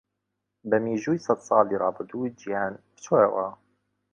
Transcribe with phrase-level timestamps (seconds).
[0.69, 3.47] بە میژووی سەدساڵی ڕابردوو جیهاند بچۆوە.